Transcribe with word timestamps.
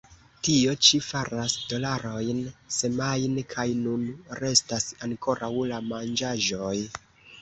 Tio 0.45 0.71
ĉi 0.85 0.99
faras 1.07 1.57
dolarojn 1.73 2.39
semajne, 2.77 3.45
kaj 3.53 3.67
nun 3.85 4.07
restas 4.41 4.89
ankoraŭ 5.09 5.53
la 5.75 5.83
manĝaĵoj. 5.95 6.77